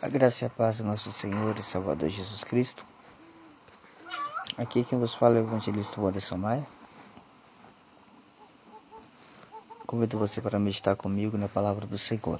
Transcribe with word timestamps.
A 0.00 0.08
graça 0.08 0.44
e 0.44 0.46
a 0.46 0.50
paz 0.50 0.78
do 0.78 0.84
nosso 0.84 1.10
Senhor 1.10 1.58
e 1.58 1.62
Salvador 1.62 2.08
Jesus 2.08 2.44
Cristo. 2.44 2.86
Aqui 4.56 4.84
quem 4.84 4.96
vos 4.96 5.12
fala 5.12 5.38
é 5.38 5.40
o 5.40 5.44
evangelista 5.44 6.00
Anderson 6.00 6.36
Maia. 6.36 6.64
Convido 9.88 10.16
você 10.16 10.40
para 10.40 10.56
meditar 10.56 10.94
comigo 10.94 11.36
na 11.36 11.48
palavra 11.48 11.84
do 11.84 11.98
Senhor. 11.98 12.38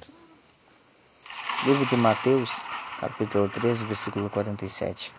Livro 1.65 1.85
de 1.85 1.97
Mateus, 1.97 2.49
capítulo 2.97 3.49
13, 3.49 3.83
versículo 3.83 4.29
47. 4.29 5.13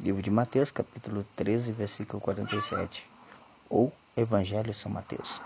Livro 0.00 0.22
de 0.22 0.30
Mateus, 0.30 0.70
capítulo 0.70 1.24
13, 1.36 1.72
versículo 1.72 2.22
47. 2.22 3.06
Ou 3.68 3.92
Evangelho 4.16 4.72
São 4.72 4.90
Mateus. 4.90 5.42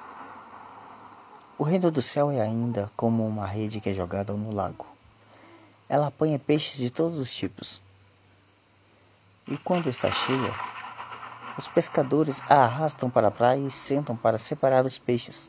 O 1.56 1.62
reino 1.62 1.88
do 1.88 2.02
céu 2.02 2.32
é 2.32 2.40
ainda 2.40 2.90
como 2.96 3.24
uma 3.24 3.46
rede 3.46 3.80
que 3.80 3.88
é 3.88 3.94
jogada 3.94 4.32
no 4.32 4.52
lago. 4.52 4.84
Ela 5.88 6.08
apanha 6.08 6.36
peixes 6.36 6.78
de 6.78 6.90
todos 6.90 7.16
os 7.18 7.32
tipos. 7.32 7.80
E 9.46 9.56
quando 9.58 9.88
está 9.88 10.10
cheia, 10.10 10.52
os 11.56 11.68
pescadores 11.68 12.42
a 12.48 12.64
arrastam 12.64 13.08
para 13.08 13.28
a 13.28 13.30
praia 13.30 13.60
e 13.60 13.70
sentam 13.70 14.16
para 14.16 14.36
separar 14.36 14.84
os 14.84 14.98
peixes. 14.98 15.48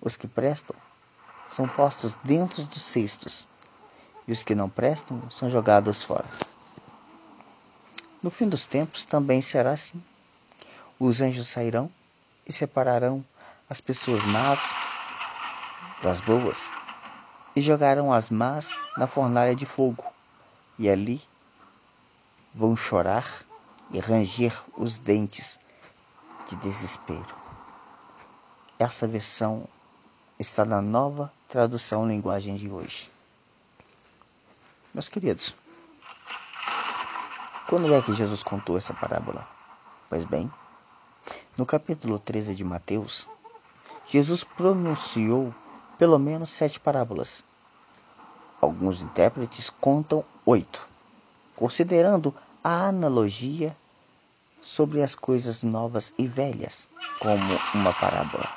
Os 0.00 0.16
que 0.16 0.26
prestam 0.26 0.74
são 1.46 1.68
postos 1.68 2.14
dentro 2.24 2.62
dos 2.62 2.82
cestos, 2.82 3.46
e 4.26 4.32
os 4.32 4.42
que 4.42 4.54
não 4.54 4.70
prestam 4.70 5.30
são 5.30 5.50
jogados 5.50 6.02
fora. 6.02 6.26
No 8.22 8.30
fim 8.30 8.48
dos 8.48 8.64
tempos 8.64 9.04
também 9.04 9.42
será 9.42 9.72
assim. 9.72 10.02
Os 10.98 11.20
anjos 11.20 11.48
sairão 11.48 11.90
e 12.46 12.52
separarão 12.52 13.22
as 13.68 13.80
pessoas 13.80 14.24
más 14.26 14.87
das 16.02 16.20
boas 16.20 16.70
e 17.54 17.60
jogaram 17.60 18.12
as 18.12 18.30
más 18.30 18.70
na 18.96 19.06
fornalha 19.06 19.54
de 19.54 19.66
fogo, 19.66 20.04
e 20.78 20.88
ali 20.88 21.20
vão 22.54 22.76
chorar 22.76 23.26
e 23.90 23.98
ranger 23.98 24.56
os 24.76 24.96
dentes 24.96 25.58
de 26.48 26.56
desespero. 26.56 27.34
Essa 28.78 29.08
versão 29.08 29.66
está 30.38 30.64
na 30.64 30.80
nova 30.80 31.32
tradução 31.48 32.06
linguagem 32.06 32.54
de 32.54 32.70
hoje. 32.70 33.10
Meus 34.94 35.08
queridos, 35.08 35.54
quando 37.68 37.92
é 37.92 38.00
que 38.00 38.12
Jesus 38.12 38.42
contou 38.42 38.78
essa 38.78 38.94
parábola? 38.94 39.46
Pois 40.08 40.24
bem, 40.24 40.50
no 41.56 41.66
capítulo 41.66 42.18
13 42.18 42.54
de 42.54 42.64
Mateus, 42.64 43.28
Jesus 44.06 44.44
pronunciou 44.44 45.52
pelo 45.98 46.18
menos 46.18 46.50
sete 46.50 46.78
parábolas. 46.78 47.44
Alguns 48.60 49.02
intérpretes 49.02 49.68
contam 49.68 50.24
oito, 50.46 50.86
considerando 51.56 52.34
a 52.62 52.86
analogia 52.86 53.76
sobre 54.62 55.02
as 55.02 55.14
coisas 55.14 55.62
novas 55.62 56.12
e 56.16 56.26
velhas 56.26 56.88
como 57.20 57.42
uma 57.74 57.92
parábola. 57.94 58.48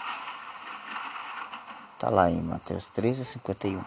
Está 1.95 2.09
lá 2.09 2.29
em 2.29 2.41
Mateus 2.41 2.85
13, 2.87 3.25
51. 3.25 3.83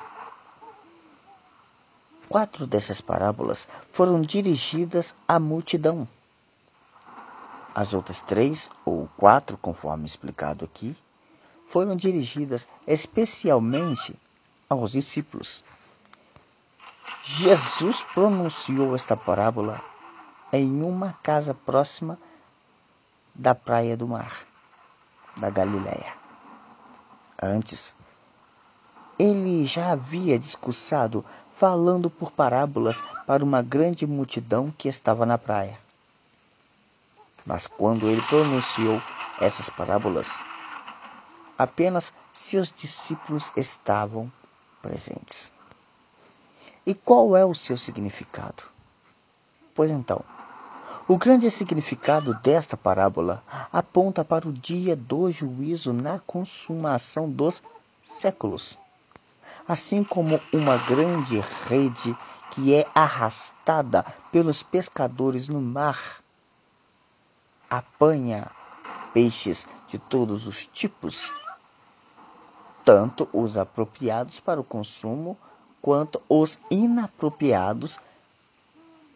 Quatro 2.29 2.67
dessas 2.67 3.01
parábolas 3.01 3.69
foram 3.93 4.21
dirigidas 4.23 5.15
à 5.27 5.39
multidão. 5.39 6.07
As 7.75 7.93
outras 7.93 8.23
três, 8.23 8.71
ou 8.85 9.09
quatro, 9.17 9.57
conforme 9.57 10.07
explicado 10.07 10.65
aqui, 10.65 10.97
foram 11.67 11.97
dirigidas 11.97 12.67
especialmente 12.87 14.15
aos 14.69 14.93
discípulos. 14.93 15.65
Jesus 17.23 18.03
pronunciou 18.15 18.95
esta 18.95 19.17
parábola 19.17 19.83
em 20.53 20.83
uma 20.83 21.15
casa 21.23 21.55
próxima 21.55 22.19
da 23.35 23.55
praia 23.55 23.97
do 23.97 24.07
mar, 24.07 24.47
da 25.36 25.51
Galiléia. 25.51 26.14
Antes, 27.42 27.95
ele 29.19 29.67
já 29.67 29.92
havia 29.92 30.39
discursado 30.39 31.25
falando 31.57 32.11
por 32.11 32.31
parábolas 32.31 33.02
para 33.27 33.45
uma 33.45 33.63
grande 33.63 34.07
multidão 34.07 34.73
que 34.77 34.89
estava 34.89 35.25
na 35.25 35.39
praia. 35.39 35.79
Mas 37.46 37.67
quando 37.67 38.08
ele 38.08 38.23
pronunciou 38.23 39.01
essas 39.41 39.69
parábolas, 39.69 40.39
apenas 41.59 42.13
seus 42.33 42.73
discípulos 42.73 43.51
estavam 43.57 44.31
presentes. 44.83 45.53
E 46.87 46.92
qual 46.92 47.37
é 47.37 47.45
o 47.45 47.55
seu 47.55 47.77
significado? 47.77 48.65
Pois 49.75 49.91
então, 49.91 50.23
o 51.09 51.17
grande 51.17 51.51
significado 51.51 52.35
desta 52.41 52.77
parábola 52.77 53.43
aponta 53.73 54.25
para 54.25 54.48
o 54.48 54.53
dia 54.53 54.95
do 54.97 55.31
juízo 55.31 55.93
na 55.93 56.19
consumação 56.20 57.31
dos 57.31 57.63
séculos. 58.03 58.79
Assim 59.67 60.05
como 60.05 60.41
uma 60.53 60.77
grande 60.79 61.41
rede 61.67 62.17
que 62.51 62.75
é 62.75 62.87
arrastada 62.95 64.05
pelos 64.31 64.63
pescadores 64.63 65.48
no 65.48 65.61
mar 65.61 66.23
apanha 67.69 68.51
peixes 69.13 69.67
de 69.89 69.98
todos 69.98 70.47
os 70.47 70.67
tipos 70.67 71.33
tanto 72.84 73.28
os 73.33 73.56
apropriados 73.56 74.39
para 74.40 74.61
o 74.61 74.64
consumo 74.64 75.36
quanto 75.80 76.20
os 76.28 76.58
inapropriados 76.70 77.98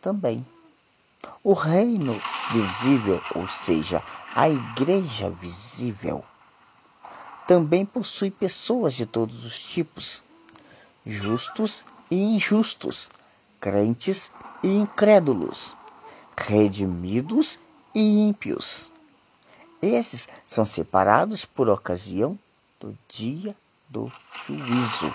também. 0.00 0.44
O 1.42 1.52
reino 1.52 2.18
visível, 2.50 3.20
ou 3.34 3.48
seja, 3.48 4.02
a 4.34 4.48
igreja 4.48 5.28
visível, 5.30 6.24
também 7.46 7.84
possui 7.84 8.30
pessoas 8.30 8.94
de 8.94 9.06
todos 9.06 9.44
os 9.44 9.58
tipos, 9.58 10.24
justos 11.04 11.84
e 12.10 12.16
injustos, 12.16 13.10
crentes 13.60 14.30
e 14.62 14.68
incrédulos, 14.68 15.76
redimidos 16.36 17.58
e 17.94 18.28
ímpios. 18.28 18.92
Esses 19.80 20.28
são 20.46 20.64
separados 20.64 21.44
por 21.44 21.68
ocasião 21.68 22.38
do 22.80 22.96
dia 23.08 23.56
do 23.88 24.12
juízo. 24.46 25.12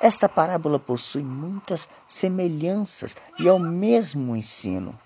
Esta 0.00 0.28
parábola 0.28 0.78
possui 0.78 1.22
muitas 1.22 1.88
semelhanças 2.08 3.16
e 3.38 3.48
é 3.48 3.52
o 3.52 3.58
mesmo 3.58 4.36
ensino. 4.36 4.98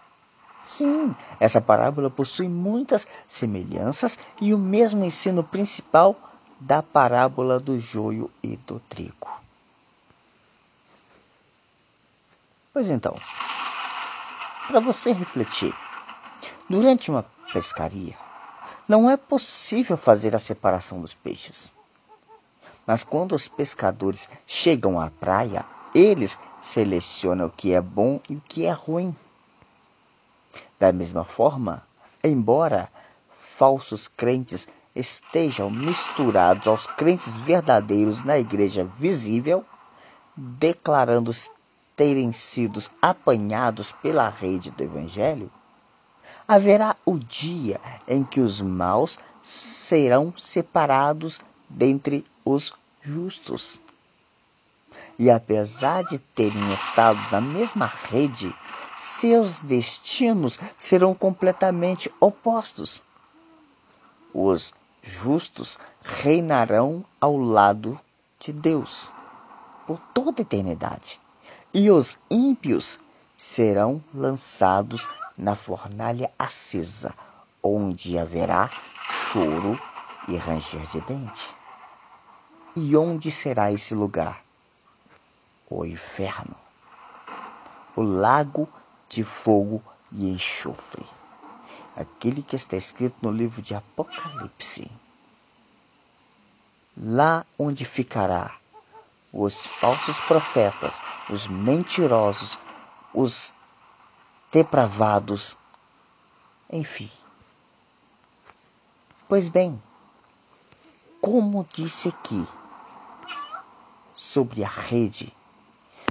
Sim, 0.62 1.14
essa 1.40 1.60
parábola 1.60 2.08
possui 2.08 2.48
muitas 2.48 3.06
semelhanças 3.26 4.18
e 4.40 4.54
o 4.54 4.58
mesmo 4.58 5.04
ensino 5.04 5.42
principal 5.42 6.16
da 6.60 6.82
parábola 6.82 7.58
do 7.58 7.80
joio 7.80 8.30
e 8.42 8.56
do 8.56 8.78
trigo. 8.80 9.28
Pois 12.72 12.88
então, 12.88 13.14
para 14.68 14.80
você 14.80 15.12
refletir, 15.12 15.74
durante 16.70 17.10
uma 17.10 17.24
pescaria, 17.52 18.16
não 18.88 19.08
é 19.08 19.16
possível 19.16 19.96
fazer 19.96 20.34
a 20.34 20.38
separação 20.38 21.00
dos 21.00 21.14
peixes. 21.14 21.74
Mas 22.86 23.04
quando 23.04 23.34
os 23.34 23.46
pescadores 23.46 24.28
chegam 24.46 25.00
à 25.00 25.10
praia, 25.10 25.64
eles 25.94 26.38
selecionam 26.60 27.46
o 27.46 27.50
que 27.50 27.72
é 27.72 27.80
bom 27.80 28.20
e 28.28 28.36
o 28.36 28.40
que 28.40 28.66
é 28.66 28.72
ruim. 28.72 29.14
Da 30.78 30.92
mesma 30.92 31.24
forma, 31.24 31.82
embora 32.24 32.88
falsos 33.56 34.08
crentes 34.08 34.66
estejam 34.94 35.70
misturados 35.70 36.66
aos 36.66 36.86
crentes 36.86 37.36
verdadeiros 37.36 38.24
na 38.24 38.38
igreja 38.38 38.84
visível, 38.98 39.64
declarando 40.36 41.30
terem 41.94 42.32
sido 42.32 42.82
apanhados 43.00 43.92
pela 43.92 44.28
rede 44.28 44.70
do 44.70 44.82
evangelho, 44.82 45.50
haverá 46.46 46.96
o 47.04 47.18
dia 47.18 47.80
em 48.06 48.24
que 48.24 48.40
os 48.40 48.60
maus 48.60 49.18
serão 49.42 50.32
separados 50.36 51.40
dentre 51.68 52.24
os 52.44 52.72
justos. 53.02 53.80
E 55.18 55.30
apesar 55.30 56.04
de 56.04 56.18
terem 56.18 56.72
estado 56.72 57.18
na 57.30 57.40
mesma 57.40 57.86
rede, 57.86 58.54
seus 58.96 59.58
destinos 59.58 60.58
serão 60.76 61.14
completamente 61.14 62.12
opostos. 62.20 63.02
Os 64.32 64.72
justos 65.02 65.78
reinarão 66.02 67.04
ao 67.20 67.36
lado 67.36 67.98
de 68.38 68.52
Deus 68.52 69.14
por 69.86 69.98
toda 70.14 70.40
a 70.40 70.42
eternidade, 70.42 71.20
e 71.74 71.90
os 71.90 72.18
ímpios 72.30 72.98
serão 73.36 74.02
lançados 74.14 75.06
na 75.36 75.56
fornalha 75.56 76.30
acesa, 76.38 77.14
onde 77.62 78.18
haverá 78.18 78.70
choro 79.32 79.80
e 80.28 80.36
ranger 80.36 80.86
de 80.88 81.00
dente. 81.02 81.48
E 82.74 82.96
onde 82.96 83.30
será 83.30 83.70
esse 83.70 83.94
lugar? 83.94 84.42
O 85.68 85.84
inferno, 85.84 86.54
o 87.96 88.02
lago 88.02 88.68
de 89.08 89.24
fogo 89.24 89.82
e 90.10 90.30
enxofre, 90.30 91.04
aquele 91.96 92.42
que 92.42 92.56
está 92.56 92.76
escrito 92.76 93.16
no 93.22 93.30
livro 93.30 93.62
de 93.62 93.74
Apocalipse. 93.74 94.90
Lá 96.96 97.44
onde 97.58 97.84
ficará 97.84 98.54
os 99.32 99.64
falsos 99.64 100.18
profetas, 100.20 101.00
os 101.30 101.46
mentirosos, 101.46 102.58
os 103.14 103.54
depravados, 104.52 105.56
enfim. 106.70 107.10
Pois 109.26 109.48
bem, 109.48 109.82
como 111.22 111.66
disse 111.72 112.10
aqui, 112.10 112.46
sobre 114.14 114.62
a 114.62 114.68
rede 114.68 115.34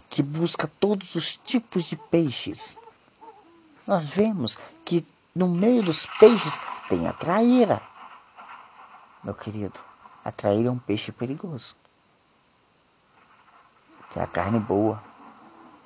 que 0.10 0.24
busca 0.24 0.68
todos 0.68 1.14
os 1.14 1.38
tipos 1.38 1.86
de 1.86 1.96
peixes, 1.96 2.80
nós 3.86 4.08
vemos 4.08 4.58
que 4.84 5.06
no 5.36 5.48
meio 5.48 5.84
dos 5.84 6.08
peixes 6.20 6.64
tem 6.90 7.08
a 7.08 7.14
traíra. 7.14 7.80
Meu 9.24 9.36
querido, 9.36 9.80
a 10.26 10.32
traíra 10.32 10.70
é 10.70 10.72
um 10.72 10.80
peixe 10.80 11.12
perigoso. 11.12 11.76
É 14.16 14.22
a 14.22 14.28
carne 14.28 14.60
boa, 14.60 15.02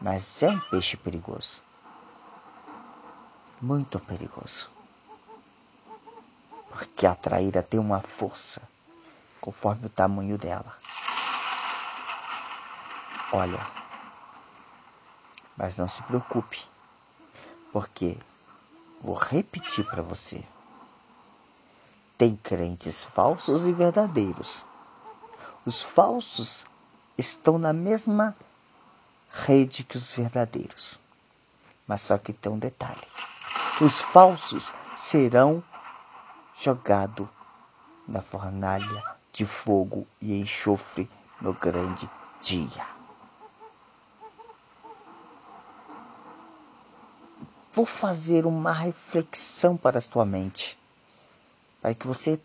mas 0.02 0.42
é 0.42 0.50
um 0.50 0.60
peixe 0.60 0.96
perigoso. 0.98 1.62
Muito 3.65 4.00
perigoso. 4.00 4.69
Porque 6.69 7.07
a 7.07 7.15
traíra 7.15 7.63
tem 7.63 7.79
uma 7.79 8.00
força 8.00 8.62
conforme 9.41 9.88
o 9.88 9.89
tamanho 9.89 10.38
dela. 10.38 10.77
Olha, 13.31 13.59
mas 15.57 15.77
não 15.77 15.88
se 15.88 16.03
preocupe, 16.03 16.63
porque 17.73 18.15
vou 19.01 19.15
repetir 19.15 19.83
para 19.83 20.03
você. 20.03 20.45
Tem 22.19 22.35
crentes 22.35 23.01
falsos 23.01 23.65
e 23.65 23.73
verdadeiros. 23.73 24.68
Os 25.65 25.81
falsos 25.81 26.68
estão 27.18 27.57
na 27.57 27.73
mesma 27.73 28.38
rede 29.31 29.83
que 29.83 29.97
os 29.97 30.11
verdadeiros. 30.11 31.00
Mas 31.88 32.01
só 32.01 32.15
que 32.19 32.31
tem 32.31 32.51
um 32.51 32.59
detalhe: 32.59 33.01
os 33.81 34.00
falsos 34.00 34.74
serão 34.95 35.62
jogados 36.62 37.27
na 38.07 38.22
fornalha 38.22 39.04
de 39.33 39.45
fogo 39.45 40.07
e 40.22 40.39
enxofre 40.39 41.10
no 41.42 41.54
grande 41.54 42.10
dia. 42.39 42.88
Vou 47.74 47.86
fazer 47.86 48.45
uma 48.45 48.72
reflexão 48.72 49.75
para 49.75 49.98
a 49.98 50.01
sua 50.01 50.24
mente, 50.24 50.78
para 51.81 51.94
que 51.94 52.07
você 52.07 52.39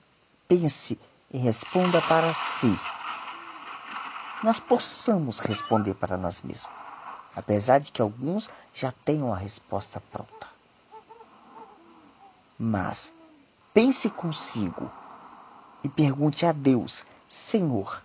pense 0.48 0.98
e 1.30 1.38
responda 1.38 2.02
para 2.02 2.34
si. 2.34 2.76
Nós 4.42 4.58
possamos 4.58 5.38
responder 5.38 5.94
para 5.94 6.16
nós 6.16 6.40
mesmos, 6.40 6.72
apesar 7.36 7.78
de 7.78 7.92
que 7.92 8.02
alguns 8.02 8.50
já 8.74 8.90
tenham 8.90 9.32
a 9.32 9.36
resposta 9.36 10.02
pronta. 10.10 10.59
Mas 12.62 13.10
pense 13.72 14.10
consigo 14.10 14.90
e 15.82 15.88
pergunte 15.88 16.44
a 16.44 16.52
Deus: 16.52 17.06
Senhor, 17.26 18.02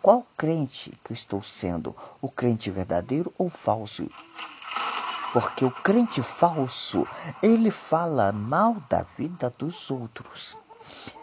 qual 0.00 0.26
crente 0.38 0.90
que 1.04 1.12
eu 1.12 1.14
estou 1.14 1.42
sendo? 1.42 1.94
O 2.22 2.30
crente 2.30 2.70
verdadeiro 2.70 3.30
ou 3.36 3.50
falso? 3.50 4.08
Porque 5.34 5.66
o 5.66 5.70
crente 5.70 6.22
falso, 6.22 7.06
ele 7.42 7.70
fala 7.70 8.32
mal 8.32 8.76
da 8.88 9.02
vida 9.18 9.52
dos 9.58 9.90
outros. 9.90 10.56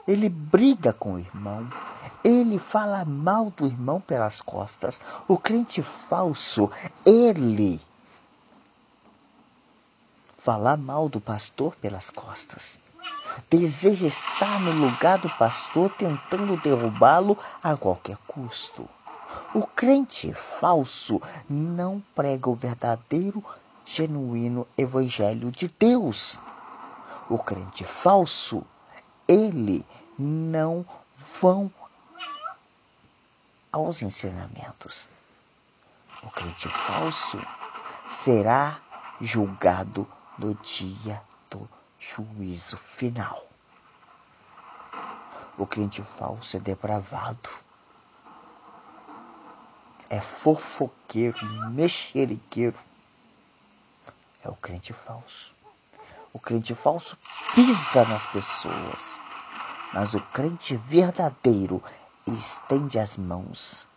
Ele 0.08 0.30
briga 0.30 0.94
com 0.94 1.14
o 1.14 1.20
irmão, 1.20 1.68
ele 2.24 2.60
fala 2.60 3.04
mal 3.06 3.50
do 3.58 3.66
irmão 3.66 4.00
pelas 4.00 4.40
costas. 4.40 5.02
O 5.28 5.36
crente 5.36 5.82
falso, 5.82 6.70
ele 7.04 7.82
fala 10.44 10.76
mal 10.76 11.08
do 11.08 11.22
pastor 11.22 11.76
pelas 11.76 12.10
costas 12.10 12.80
deseja 13.50 14.08
estar 14.08 14.60
no 14.62 14.72
lugar 14.72 15.18
do 15.18 15.30
pastor 15.30 15.90
tentando 15.92 16.58
derrubá-lo 16.58 17.38
a 17.64 17.76
qualquer 17.76 18.18
custo. 18.28 18.88
O 19.54 19.66
crente 19.66 20.34
falso 20.34 21.22
não 21.50 22.02
prega 22.16 22.50
o 22.50 22.56
verdadeiro, 22.56 23.44
genuíno 23.86 24.68
evangelho 24.78 25.52
de 25.52 25.68
Deus. 25.68 26.40
O 27.30 27.38
crente 27.38 27.84
falso, 27.84 28.64
ele 29.28 29.86
não 30.18 30.86
vão 31.42 31.72
aos 33.72 34.02
ensinamentos. 34.02 35.08
O 36.24 36.30
crente 36.30 36.68
falso 36.68 37.40
será 38.08 38.80
julgado 39.22 40.08
no 40.42 40.56
dia 40.56 41.22
do 41.52 41.70
juízo 42.00 42.76
final. 42.98 43.46
O 45.56 45.68
crente 45.68 46.02
falso 46.18 46.58
é 46.58 46.60
depravado, 46.60 47.48
é 50.10 50.20
fofoqueiro, 50.20 51.38
mexeriqueiro. 51.70 52.78
É 54.44 54.50
o 54.50 54.56
crente 54.56 54.94
falso. 54.94 55.54
O 56.34 56.40
crente 56.40 56.74
falso 56.74 57.16
pisa 57.54 58.04
nas 58.06 58.26
pessoas, 58.26 59.20
mas 59.94 60.16
o 60.16 60.22
crente 60.34 60.76
verdadeiro 60.76 61.84
estende 62.26 62.98
as 62.98 63.16
mãos, 63.16 63.88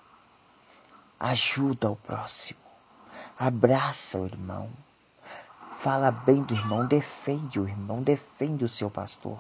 ajuda 1.19 1.91
o 1.91 1.97
próximo, 1.97 2.61
abraça 3.39 4.19
o 4.19 4.27
irmão 4.27 4.71
fala 5.85 6.11
bem 6.11 6.43
do 6.43 6.55
irmão, 6.55 6.87
defende 6.87 7.61
o 7.61 7.69
irmão, 7.69 8.03
defende 8.03 8.65
o 8.65 8.69
seu 8.69 8.89
pastor 8.89 9.39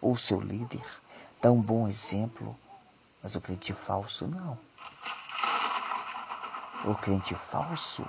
ou 0.00 0.16
seu 0.16 0.40
líder, 0.40 0.82
dá 1.42 1.52
um 1.52 1.60
bom 1.60 1.86
exemplo. 1.86 2.56
Mas 3.22 3.34
o 3.34 3.40
crente 3.42 3.74
falso 3.74 4.26
não. 4.26 4.58
O 6.90 6.94
crente 6.94 7.34
falso, 7.34 8.08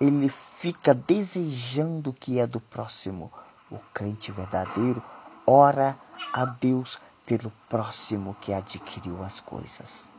ele 0.00 0.30
fica 0.30 0.94
desejando 0.94 2.08
o 2.08 2.14
que 2.14 2.40
é 2.40 2.46
do 2.46 2.60
próximo. 2.60 3.30
O 3.70 3.78
crente 3.92 4.32
verdadeiro 4.32 5.02
ora 5.46 5.98
a 6.32 6.46
Deus 6.46 6.98
pelo 7.26 7.52
próximo 7.68 8.34
que 8.40 8.54
adquiriu 8.54 9.22
as 9.22 9.38
coisas. 9.38 10.10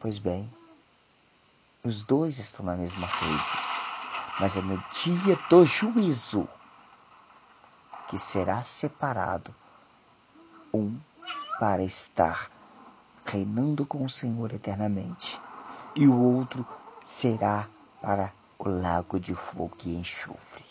Pois 0.00 0.18
bem, 0.18 0.48
os 1.84 2.02
dois 2.02 2.38
estão 2.38 2.64
na 2.64 2.74
mesma 2.76 3.06
rede, 3.06 3.44
mas 4.40 4.56
é 4.56 4.62
no 4.62 4.82
dia 4.90 5.38
do 5.50 5.66
juízo 5.66 6.48
que 8.08 8.18
será 8.18 8.62
separado 8.62 9.54
um 10.72 10.98
para 11.60 11.84
estar 11.84 12.50
reinando 13.26 13.84
com 13.84 14.02
o 14.02 14.08
Senhor 14.08 14.50
eternamente, 14.54 15.38
e 15.94 16.08
o 16.08 16.18
outro 16.18 16.66
será 17.04 17.68
para 18.00 18.32
o 18.58 18.68
lago 18.68 19.20
de 19.20 19.34
fogo 19.34 19.76
e 19.84 19.94
enxofre. 19.94 20.64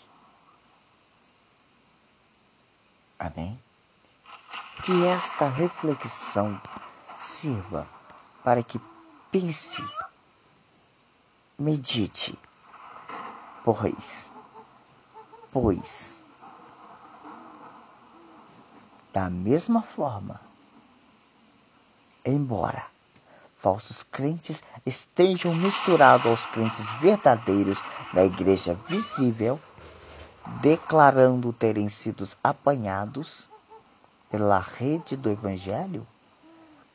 Amém? 3.20 3.58
Que 4.84 5.06
esta 5.06 5.48
reflexão 5.48 6.60
sirva 7.20 7.86
para 8.42 8.64
que 8.64 8.80
pense 9.30 9.82
medite, 11.58 12.36
pois, 13.64 14.32
pois, 15.52 16.20
da 19.12 19.30
mesma 19.30 19.80
forma, 19.80 20.40
embora 22.24 22.84
falsos 23.58 24.02
crentes 24.02 24.62
estejam 24.84 25.54
misturados 25.54 26.26
aos 26.26 26.44
crentes 26.46 26.90
verdadeiros 27.00 27.80
da 28.12 28.24
igreja 28.24 28.74
visível, 28.88 29.58
declarando 30.60 31.52
terem 31.52 31.88
sido 31.88 32.28
apanhados 32.42 33.48
pela 34.30 34.58
rede 34.58 35.16
do 35.16 35.30
Evangelho, 35.30 36.06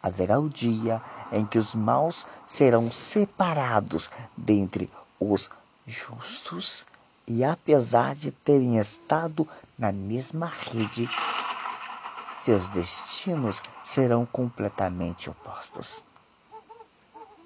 haverá 0.02 0.40
o 0.40 0.50
dia 0.50 1.02
em 1.32 1.46
que 1.46 1.60
os 1.60 1.76
maus 1.76 2.26
serão 2.48 2.92
separados 2.92 4.10
dentre 4.36 4.90
os 5.20 5.50
justos, 5.86 6.86
e 7.28 7.44
apesar 7.44 8.16
de 8.16 8.32
terem 8.32 8.78
estado 8.78 9.48
na 9.78 9.92
mesma 9.92 10.48
rede, 10.48 11.10
seus 12.26 12.70
destinos 12.70 13.62
serão 13.84 14.26
completamente 14.26 15.30
opostos. 15.30 16.06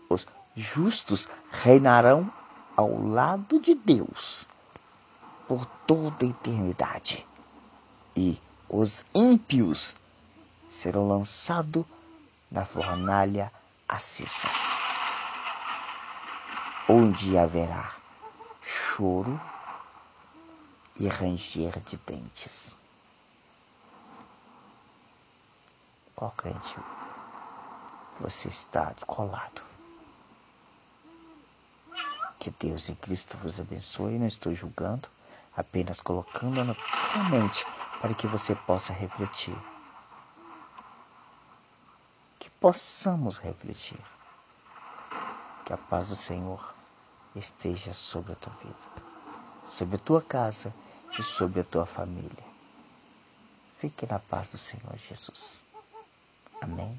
Os 0.10 0.28
justos 0.56 1.28
reinarão 1.52 2.32
ao 2.78 3.06
lado 3.08 3.60
de 3.60 3.74
Deus 3.74 4.48
por 5.48 5.66
toda 5.88 6.24
a 6.24 6.30
eternidade, 6.30 7.26
e 8.16 8.40
os 8.70 9.04
ímpios 9.14 9.96
serão 10.70 11.08
lançados 11.08 11.86
na 12.54 12.64
fornalha 12.64 13.52
acesa, 13.90 14.48
onde 16.88 17.36
haverá 17.36 17.92
choro 18.62 19.42
e 21.00 21.08
ranger 21.08 21.80
de 21.80 21.98
dentes. 21.98 22.78
Qual 26.16 26.30
crente 26.38 26.76
você 28.20 28.50
está 28.50 28.94
colado? 29.08 29.64
Que 32.38 32.52
Deus 32.52 32.88
em 32.88 32.96
Cristo 32.96 33.36
vos 33.38 33.60
abençoe. 33.60 34.20
Não 34.20 34.28
estou 34.28 34.54
julgando, 34.54 35.10
apenas 35.58 36.00
colocando 36.00 36.64
na 36.64 36.76
mente 37.30 37.66
para 38.00 38.14
que 38.14 38.28
você 38.28 38.54
possa 38.54 38.94
refletir. 38.94 39.58
Possamos 42.64 43.40
refletir. 43.40 44.00
Que 45.66 45.74
a 45.74 45.78
paz 45.78 46.08
do 46.08 46.16
Senhor 46.16 46.74
esteja 47.36 47.94
sobre 47.94 48.32
a 48.32 48.36
tua 48.36 48.54
vida, 48.64 49.06
sobre 49.70 49.98
a 49.98 50.00
tua 50.00 50.22
casa 50.22 50.74
e 51.20 51.22
sobre 51.22 51.60
a 51.60 51.64
tua 51.66 51.86
família. 51.86 52.46
Fique 53.80 54.06
na 54.06 54.18
paz 54.18 54.48
do 54.48 54.58
Senhor 54.58 54.96
Jesus. 54.96 55.66
Amém. 56.62 56.98